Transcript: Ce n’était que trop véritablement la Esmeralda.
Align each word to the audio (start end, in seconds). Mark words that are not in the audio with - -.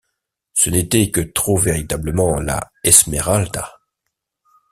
Ce 0.55 0.71
n’était 0.71 1.11
que 1.11 1.21
trop 1.21 1.55
véritablement 1.55 2.39
la 2.39 2.71
Esmeralda. 2.83 3.71